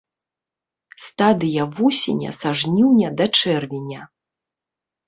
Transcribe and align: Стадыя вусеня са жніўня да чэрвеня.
Стадыя 1.07 1.67
вусеня 1.81 2.31
са 2.39 2.49
жніўня 2.63 3.09
да 3.21 3.25
чэрвеня. 3.41 4.01